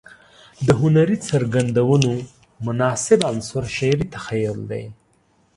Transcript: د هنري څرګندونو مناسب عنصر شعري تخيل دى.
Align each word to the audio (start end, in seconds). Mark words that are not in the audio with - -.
د 0.65 0.67
هنري 0.81 1.17
څرګندونو 1.29 2.11
مناسب 2.65 3.19
عنصر 3.29 3.63
شعري 3.75 4.05
تخيل 4.15 4.57
دى. 4.71 4.83